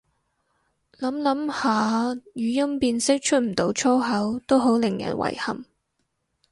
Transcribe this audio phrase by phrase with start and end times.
[0.97, 5.63] 諗諗下語音辨識出唔到粗口都好令人遺憾